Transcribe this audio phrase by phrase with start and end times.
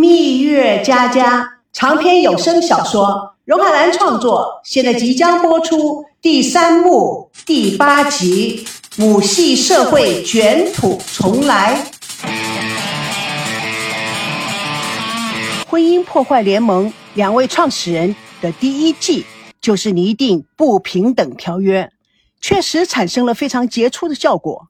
[0.00, 8.64] 蜜月佳佳长篇有声小说，荣海兰创作，现在即将播出第三幕第八集
[8.96, 11.84] 《母系社会卷土重来》。
[15.68, 19.26] 婚姻破坏联盟两位创始人的第一季
[19.60, 21.92] 就是拟定不平等条约，
[22.40, 24.68] 确实产生了非常杰出的效果。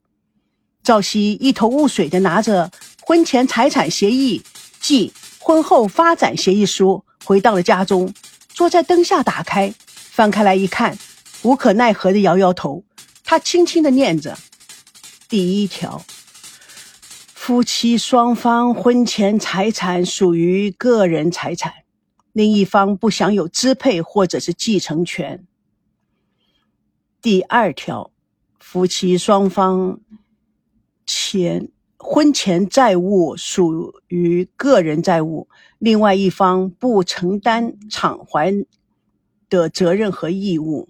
[0.83, 2.69] 赵熙一头雾水地拿着
[2.99, 4.43] 婚前财产协议
[4.81, 8.13] 即婚后发展协议书回到了家中，
[8.49, 10.97] 坐在灯下打开，翻开来一看，
[11.43, 12.83] 无可奈何地摇摇头。
[13.23, 14.37] 他轻轻地念着
[15.29, 16.03] ：“第一条，
[17.33, 21.73] 夫妻双方婚前财产属于个人财产，
[22.33, 25.45] 另一方不享有支配或者是继承权。
[27.21, 28.11] 第二条，
[28.59, 29.99] 夫妻双方。”
[31.03, 31.67] 前
[32.03, 35.47] 婚前债务属于个人债务，
[35.77, 38.65] 另外一方不承担偿还
[39.49, 40.89] 的责任和义务。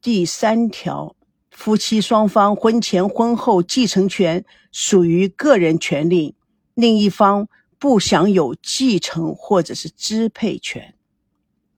[0.00, 1.16] 第三条，
[1.50, 6.36] 夫妻双方婚前婚后继承权属于个人权利，
[6.74, 10.94] 另一方不享有继承或者是支配权。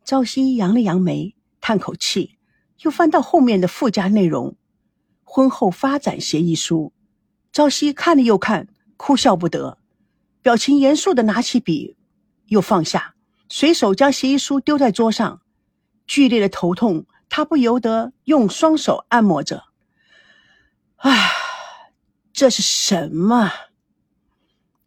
[0.05, 2.37] 赵熙扬了扬眉，叹口气，
[2.83, 4.55] 又翻到后面的附加内容：
[5.25, 6.93] 婚后发展协议书。
[7.53, 9.79] 赵熙看了又看，哭笑不得，
[10.43, 11.97] 表情严肃的拿起笔，
[12.47, 13.15] 又放下，
[13.49, 15.43] 随手将协议书丢在桌上。
[16.07, 19.65] 剧烈的头痛，他不由得用双手按摩着。
[20.97, 21.13] 啊，
[22.33, 23.53] 这是什么？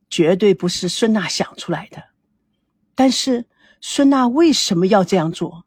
[0.10, 2.04] 绝对不是孙娜想出来的。
[2.96, 3.46] 但是
[3.80, 5.66] 孙娜为什么要这样做？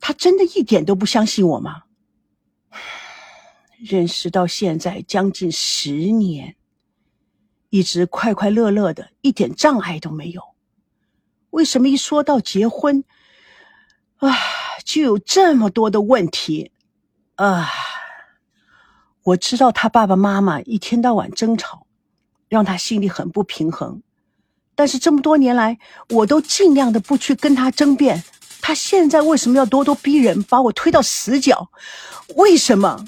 [0.00, 1.82] 她真的一点都不相信我吗？
[3.78, 6.56] 认识到现在将近十年，
[7.70, 10.42] 一直快快乐乐的，一点障碍都没有。
[11.50, 13.04] 为什么一说到结婚，
[14.16, 14.36] 啊，
[14.84, 16.72] 就有这么多的问题？
[17.36, 17.70] 啊，
[19.22, 21.86] 我知道他爸爸妈妈一天到晚争吵，
[22.48, 24.02] 让他心里很不平衡。
[24.74, 25.78] 但是这么多年来，
[26.10, 28.22] 我都尽量的不去跟他争辩。
[28.60, 31.70] 他现在为什么要咄咄逼人，把我推到死角？
[32.34, 33.04] 为什么？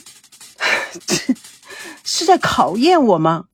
[1.06, 1.34] 这
[2.04, 3.46] 是在考验我吗？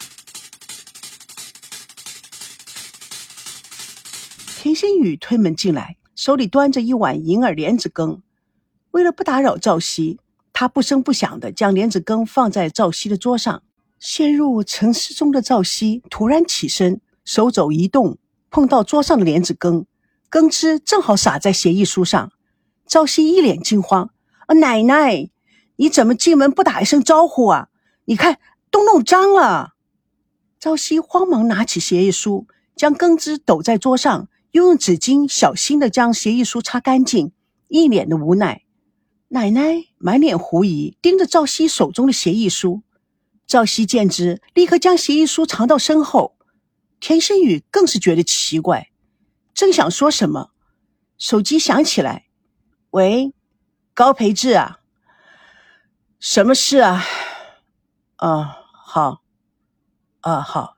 [4.59, 8.23] 田心雨推门进来，手里端着一碗银耳莲子羹。
[8.91, 10.19] 为了不打扰赵熙，
[10.53, 13.63] 他不声不响的将莲子羹放在赵熙的桌上。
[13.99, 18.19] 陷入沉思中的赵熙突然起身，手肘一动，
[18.51, 19.87] 碰到桌上的莲子羹，
[20.29, 22.33] 羹汁正好洒在协议书上。
[22.87, 24.11] 赵熙一脸惊慌
[24.47, 25.31] ：“啊，奶奶！”
[25.77, 27.69] 你怎么进门不打一声招呼啊？
[28.07, 28.39] 你看
[28.71, 29.75] 都弄脏了。
[30.59, 37.33] 朝夕慌忙拿起协议书，将羹汁抖在桌上，又用纸巾小心的将协议书擦干净，
[37.69, 38.63] 一脸的无奈。
[39.29, 42.83] 奶奶满脸狐疑，盯着赵熙手中的协议书。
[43.47, 46.37] 赵熙见之，立刻将协议书藏到身后。
[46.99, 48.89] 田心宇更是觉得奇怪，
[49.53, 50.53] 正想说什么，
[51.19, 52.27] 手机响起来
[52.91, 53.35] ：“喂，
[53.93, 54.79] 高培志啊。”
[56.19, 57.05] 什么事啊？
[58.17, 59.21] 啊，好，
[60.21, 60.77] 啊好，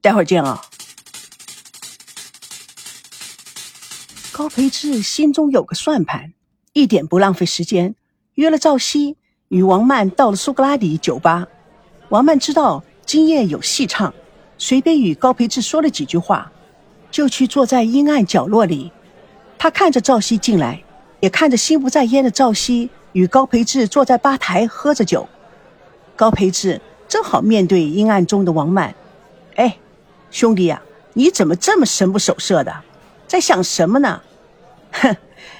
[0.00, 0.62] 待会儿见啊。
[4.32, 6.32] 高培志心中有个算盘，
[6.72, 7.96] 一点不浪费时间，
[8.34, 9.16] 约了赵熙
[9.48, 11.48] 与王曼到了苏格拉底酒吧。
[12.10, 14.14] 王曼知道今夜有戏唱，
[14.56, 16.52] 随便与高培志说了几句话，
[17.10, 18.92] 就去坐在阴暗角落里。
[19.58, 20.84] 他看着赵熙进来，
[21.20, 22.88] 也看着心不在焉的赵熙。
[23.16, 25.26] 与高培志坐在吧台喝着酒，
[26.16, 28.94] 高培志正好面对阴暗中的王曼。
[29.54, 29.78] 哎，
[30.30, 30.82] 兄弟呀，
[31.14, 32.76] 你怎么这么神不守舍的，
[33.26, 34.20] 在想什么呢？
[34.92, 35.16] 哼，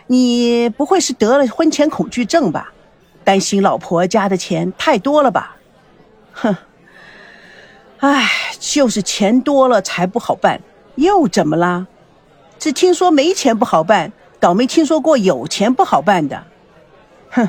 [0.07, 2.75] 你不会是得了婚前恐惧症吧？
[3.25, 5.57] 担心老婆家的钱太多了吧？
[6.35, 6.55] 哼，
[8.01, 8.29] 哎，
[8.61, 10.61] 就是钱多了才不好办，
[10.97, 11.87] 又怎么啦？
[12.59, 16.45] 只听说没钱不好办，倒没听说过有钱不好办的。
[17.37, 17.49] 哼，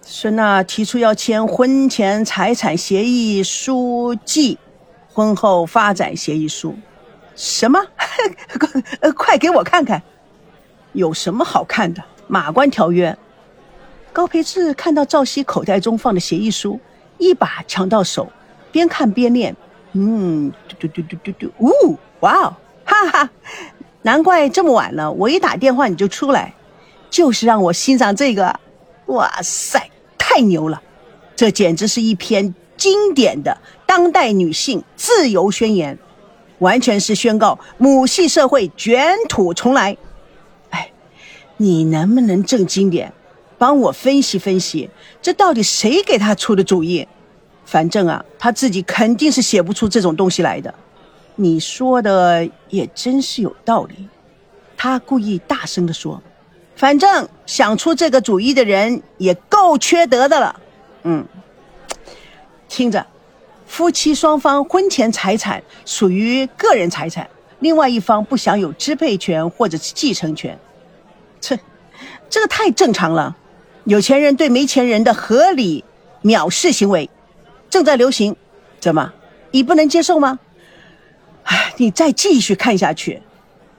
[0.00, 4.56] 孙娜提出要签婚前财产协议书记
[5.12, 6.74] 婚后发展协议书，
[7.36, 7.78] 什么？
[9.14, 10.02] 快给我看看，
[10.94, 12.02] 有什么好看的？
[12.28, 13.14] 马关条约。
[14.10, 16.80] 高培志看到赵熙口袋中放的协议书，
[17.18, 18.32] 一把抢到手，
[18.72, 19.54] 边看边念。
[19.92, 22.56] 嗯，嘟嘟嘟嘟嘟嘟，呜，哇哦，
[22.86, 23.30] 哈哈，
[24.02, 26.54] 难怪这么晚了，我一打电话你就出来。
[27.10, 28.58] 就是让我欣赏这个，
[29.06, 30.80] 哇塞，太牛了！
[31.36, 35.98] 这简直是一篇经典的当代女性自由宣言。
[36.60, 39.96] 完全是宣告母系社会卷土重来。
[40.68, 40.92] 哎，
[41.56, 43.14] 你能不能正经点，
[43.56, 44.90] 帮我分析分析，
[45.22, 47.08] 这到底谁给他出的主意？
[47.64, 50.74] 反正啊，他自己肯定是写不出这种东西来的。
[51.36, 54.06] 你说的也真是有道理。
[54.76, 56.22] 他故意大声地说
[56.80, 60.58] ：“反正想出这个主意的人也够缺德的了。”
[61.04, 61.26] 嗯，
[62.70, 63.06] 听着。
[63.66, 67.28] 夫妻双方婚前财产属于个人财产，
[67.58, 70.58] 另外一方不享有支配权或者是继承权。
[71.38, 71.58] 这，
[72.30, 73.36] 这个太正常了。
[73.84, 75.84] 有钱人对没钱人的合理
[76.22, 77.10] 藐视行为，
[77.68, 78.34] 正在流行。
[78.80, 79.12] 怎么，
[79.50, 80.38] 你不能接受吗？
[81.44, 83.20] 哎，你再继续看下去，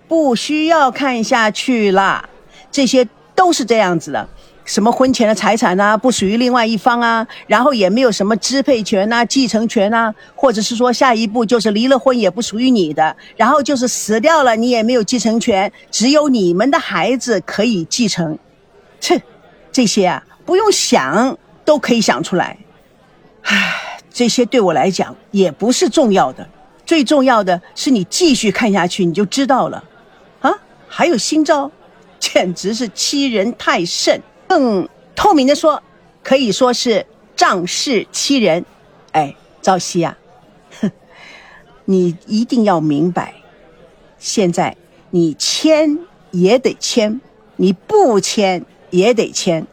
[0.08, 2.30] 不需要看下去啦。
[2.72, 4.28] 这些都是这样子的。
[4.64, 18.38] 什么婚前的财产啊，不属于另外一方啊，然后也没有什么支配权呐、继承权呐，或者是说下一步就是离了婚也不属于你的，然后就是死掉了你也没有继承权，只有你们的孩子可以继承。
[19.00, 19.20] 切，
[19.72, 21.36] 这些啊不用想
[21.66, 22.56] 都可以想出来。
[23.42, 26.48] 唉，这些对我来讲也不是重要的，
[26.86, 29.84] 最重要的是你继续看下去你就知道了。
[30.42, 30.54] 啊，
[30.88, 31.70] 还有新招，
[32.22, 34.22] 简直是欺人太甚。
[34.48, 35.84] 更透明的说，
[36.24, 38.64] 可以说是仗势欺人。
[39.12, 40.18] 哎，赵熙啊，
[40.80, 40.90] 哼，
[41.84, 43.34] 你一定要明白，
[44.18, 44.78] 现在
[45.10, 46.00] 你签
[46.32, 47.20] 也得签，
[47.58, 49.66] 你不签也得签。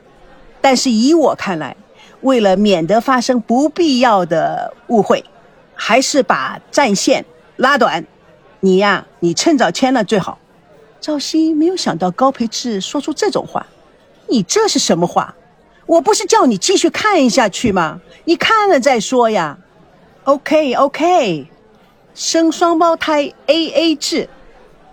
[0.60, 1.76] 但是以我看来，
[2.22, 5.24] 为了免得发生不必要的误会，
[5.74, 7.24] 还是把战线
[7.56, 8.06] 拉短。
[8.60, 10.38] 你呀，你趁早签了最好。
[11.00, 13.66] 赵熙没有想到高培志说出这种话。
[14.28, 15.34] 你这是什么话？
[15.86, 18.00] 我不是叫你继续看下去吗？
[18.24, 19.58] 你看了再说呀。
[20.24, 21.46] OK OK，
[22.14, 24.28] 生双胞胎 AA 制，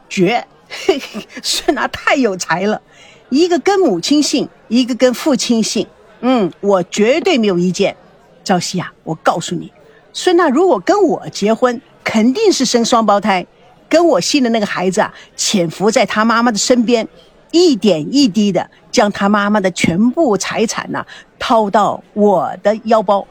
[0.08, 0.48] 绝！
[1.44, 2.82] 孙娜太有才了，
[3.30, 5.86] 一个跟母亲姓，一个跟父亲姓。
[6.22, 7.98] 嗯，我绝对没有意见。
[8.44, 9.74] 赵熙啊，我告诉你，
[10.14, 13.46] 孙娜如果跟我结婚，肯定是生双胞胎，
[13.96, 17.08] 跟我姓的那个孩子啊，潜伏在他妈妈的身边。
[17.52, 21.06] 一点一滴的将他妈妈的全部财产呐
[21.40, 23.26] 掏到我的腰包，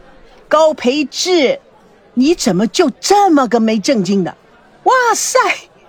[0.49, 1.61] 高培志，
[2.15, 4.35] 你怎么就这么个没正经的？
[4.85, 5.39] 哇塞，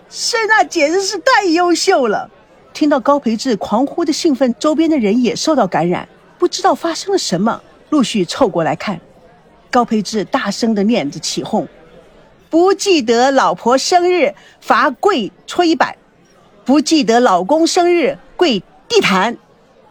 [0.09, 2.29] 孙娜简直是太优秀了！
[2.73, 6.05] 听到高培志狂呼的兴奋，周边的人也受到感染，
[6.37, 7.61] 不知道发生了什么，
[7.91, 8.99] 陆续凑过来看。
[9.71, 11.65] 高培志大声的念着起哄：
[12.55, 15.97] 不记得老婆生日罚跪搓衣板，
[16.63, 18.17] 不记得老公生日。
[18.37, 19.37] 跪地毯，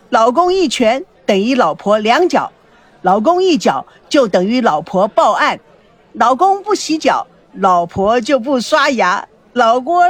[0.09, 2.51] 老公一拳等于老婆两脚，
[3.03, 5.61] 老公一脚就等于老婆报案，
[6.15, 10.03] 老公不洗脚，老婆就不刷牙，老公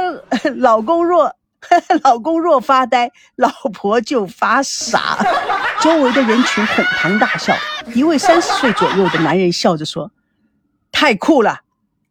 [0.55, 1.35] 老公若
[2.03, 5.17] 老公若发呆，老婆就发傻。
[5.81, 7.53] 周围的人群哄堂大笑。
[7.93, 10.09] 一位三十岁左右的男人笑着说
[10.93, 11.59] ：“太酷了，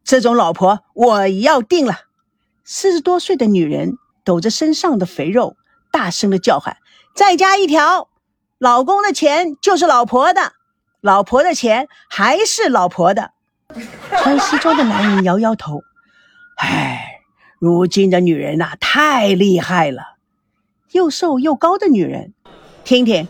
[0.04, 2.02] 这种老婆我要定了。”
[2.64, 5.56] 四十多岁的女人抖着身上的肥肉。
[5.90, 6.78] 大声的叫喊，
[7.14, 8.08] 再加一条，
[8.58, 10.54] 老公的钱就是老婆的，
[11.00, 13.30] 老婆的钱还是老婆的。
[14.10, 15.82] 穿西装的男人摇摇头，
[16.56, 17.20] 唉，
[17.60, 20.16] 如今的女人呐，太厉害了。
[20.90, 22.34] 又瘦又高的女人，
[22.82, 23.28] 听听，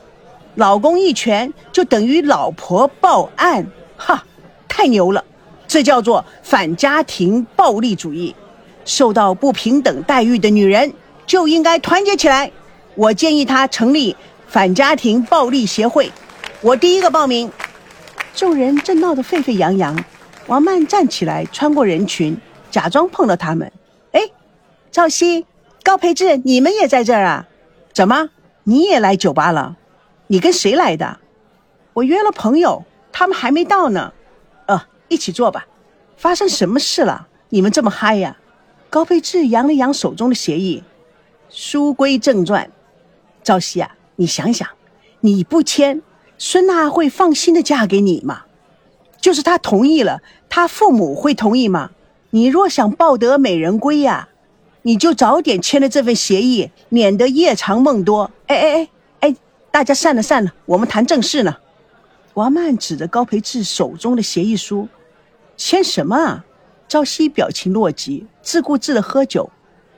[0.54, 3.66] 老公一拳就等于老婆报案，
[3.98, 4.24] 哈，
[4.68, 5.22] 太牛了，
[5.66, 8.34] 这叫做反家庭暴力主义。
[8.84, 10.92] 受到不平等待遇的女人。
[11.26, 12.52] 就应该团结起来。
[12.94, 14.14] 我建议她成立
[14.46, 16.12] 反家庭暴力协会。
[16.60, 17.50] 我第一个报名。
[18.34, 20.04] 众人正闹得沸沸扬扬，
[20.48, 22.36] 王曼站起来，穿过人群，
[22.70, 23.72] 假装碰了他们。
[24.12, 24.20] 哎，
[24.90, 25.46] 赵熙、
[25.82, 27.46] 高培志，你们也在这儿啊？
[27.94, 28.28] 怎么，
[28.64, 29.76] 你也来酒吧了？
[30.26, 31.20] 你跟谁来的？
[31.94, 34.12] 我约了朋友，他们还没到呢。
[35.14, 35.66] 一起坐吧。
[36.16, 37.28] 发生什么事了？
[37.50, 38.36] 你们这么嗨呀？
[38.90, 40.82] 高培志扬了扬手中的协议。
[41.48, 42.70] 书归正传，
[43.42, 44.68] 赵熙啊，你想想，
[45.20, 46.02] 你不签，
[46.36, 48.42] 孙娜会放心的嫁给你吗？
[49.20, 51.92] 就是她同意了，她父母会同意吗？
[52.30, 54.28] 你若想抱得美人归呀，
[54.82, 58.30] 你就早点签了这份协议，免得夜长梦多。
[58.46, 58.88] 哎哎哎
[59.20, 59.36] 哎，
[59.70, 61.56] 大家散了散了，我们谈正事呢。
[62.34, 64.88] 王曼指着高培志手中的协议书，
[65.56, 66.44] 签什么啊？
[66.88, 69.50] 赵熙表情落寂，自顾自的喝酒。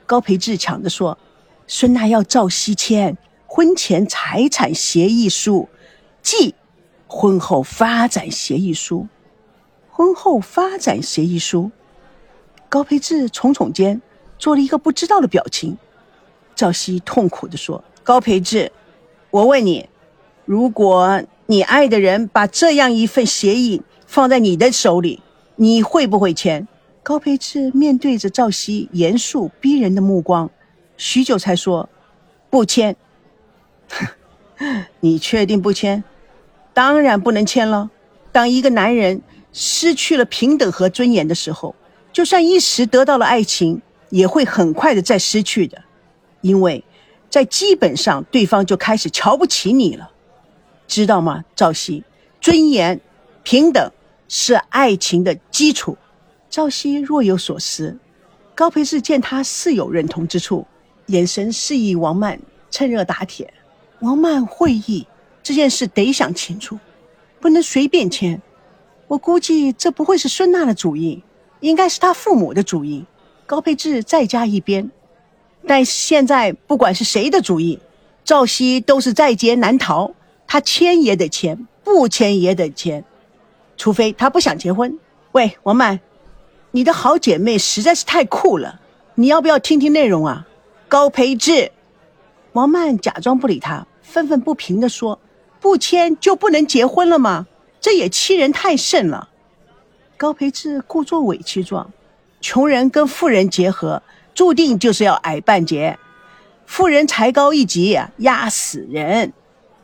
[0.05, 1.17] 高培志抢着说。
[1.69, 5.67] 孙娜要赵熙签婚前财产协议书，
[6.21, 6.55] 即
[7.07, 9.09] 婚后发展协议书。
[9.91, 11.71] 婚后发展协议书，
[12.69, 14.01] 高培志耸耸肩，
[14.39, 15.77] 做了一个不知道的表情。
[16.55, 18.71] 赵熙痛苦地说：“高培志，
[19.29, 19.89] 我问你，
[20.45, 25.21] 如果你爱的人把这样一份协议放在你的手里，
[25.57, 26.65] 你会不会签？”
[27.03, 30.49] 高培志面对着赵熙严肃逼人的目光，
[30.97, 31.87] 许久才说
[32.49, 32.95] ：“不签。
[34.99, 36.03] ”你确定不签？
[36.73, 37.89] 当然不能签了。
[38.31, 39.21] 当一个男人
[39.53, 41.75] 失去了平等和尊严的时候，
[42.11, 45.83] 就算一时得到了爱情，也会很快的再失去的，
[46.41, 46.83] 因为
[47.29, 50.11] 在基本上对方就开始瞧不起你了，
[50.87, 51.45] 知道吗？
[51.55, 52.03] 赵熙，
[52.41, 52.99] 尊严、
[53.43, 53.91] 平等
[54.27, 55.97] 是爱情的基础。
[56.49, 57.97] 赵熙若有所思，
[58.55, 60.65] 高培志见他似有认同之处，
[61.07, 62.39] 眼神示意王曼
[62.71, 63.53] 趁热打铁。
[63.99, 65.05] 王曼会意，
[65.43, 66.77] 这件事得想清楚，
[67.39, 68.41] 不能随便签。
[69.07, 71.23] 我估计这不会是孙娜的主意，
[71.59, 73.05] 应该是他父母的主意。
[73.45, 74.91] 高培志再加一边，
[75.65, 77.79] 但现在不管是谁的主意，
[78.23, 80.11] 赵熙都是在劫难逃，
[80.45, 83.03] 他签也得签，不签也得签，
[83.77, 84.99] 除非他不想结婚。
[85.31, 85.99] 喂，王曼。
[86.71, 88.81] 你的好姐妹实在是太酷了，
[89.15, 90.45] 你要不要听听内容啊？
[90.89, 91.71] 高培志，
[92.51, 95.19] 王曼假装不理他，愤愤不平地说
[95.61, 97.47] ：“不签就不能结婚了吗？
[97.79, 99.29] 这也欺人太甚了。”
[100.17, 101.91] 高培志故作委屈状
[102.41, 104.03] ：“穷人跟富人结合，
[104.33, 105.97] 注定就是要矮半截，
[106.65, 109.33] 富人才高一级，压死人。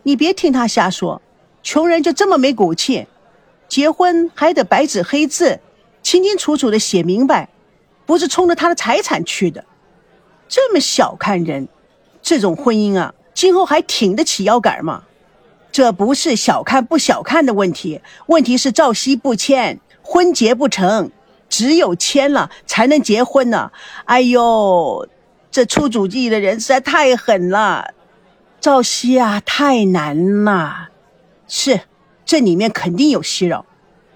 [0.03, 1.21] 你别听他瞎说，
[1.63, 3.07] 穷人就这么没骨气，
[3.73, 5.59] 结婚还得白纸黑字。”
[6.03, 7.49] 清清楚楚的写明白，
[8.05, 9.63] 不是冲着他的财产去的，
[10.49, 11.69] 这么小看人，
[12.21, 15.03] 这种婚姻啊，今后还挺得起腰杆吗？
[15.71, 21.09] 这不是小看不小看的问题，问题是赵熙不签，婚结不成，
[21.47, 23.71] 只有签了才能结婚呢。
[24.03, 25.07] 哎呦，
[25.49, 27.93] 这出主意的人实在太狠了，
[28.59, 30.89] 赵熙啊，太难了。
[31.47, 31.79] 是，
[32.25, 33.65] 这里面肯定有蹊跷，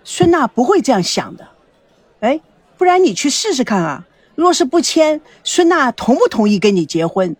[0.04, 1.48] 孙娜不会这样想的。
[2.22, 2.40] 哎，
[2.78, 4.06] 不然你去试试看啊！
[4.36, 7.36] 若是不签，孙娜同不同意跟你结婚？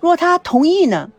[0.00, 1.10] 若她同意呢？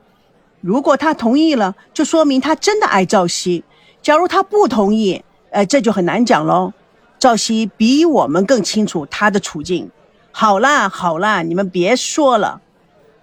[0.61, 3.63] 如果她同意了，就说明她真的爱赵熙；
[4.01, 6.73] 假如她不同意，呃，这就很难讲喽。
[7.17, 9.89] 赵熙比我们更清楚她的处境。
[10.31, 12.61] 好啦好啦，你们别说了。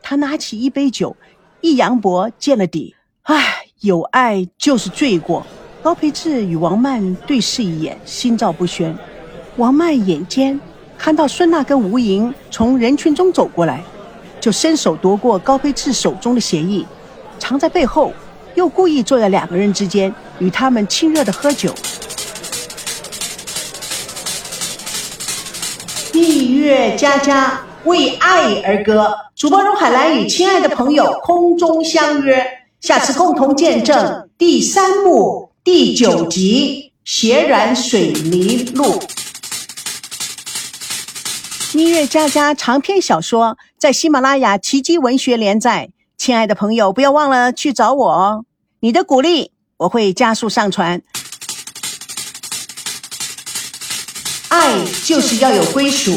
[0.03, 1.17] 他拿起一杯酒，
[1.61, 2.95] 一扬脖见了底。
[3.23, 5.47] 唉，有爱就是罪过。
[5.83, 8.97] 高培志与王曼对视一眼，心照不宣。
[9.57, 10.59] 王曼眼尖，
[10.99, 13.83] 看到孙娜跟吴莹从人群中走过来，
[14.41, 16.85] 就伸手夺过高培志手中的协议，
[17.39, 18.13] 藏在背后，
[18.55, 21.73] 又故意坐在两个人之间，与他们亲热的喝酒。
[26.13, 32.45] 蜜月佳佳为爱而歌，主播荣海兰与亲爱的朋友空中相约，
[32.87, 38.85] 下次共同见证第三幕第九集《血染水泥路》。
[41.73, 48.45] 音乐佳佳长篇小说在喜马拉雅奇迹文学连载，亲爱的朋友，不要忘了去找我哦！
[48.79, 51.03] 你的鼓励我会加速上传。
[54.47, 56.17] 爱就是要有归属。